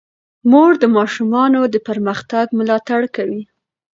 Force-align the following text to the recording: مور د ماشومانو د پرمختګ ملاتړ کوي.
مور 0.49 0.71
د 0.81 0.83
ماشومانو 0.97 1.59
د 1.73 1.75
پرمختګ 1.87 2.45
ملاتړ 2.59 3.01
کوي. 3.15 3.41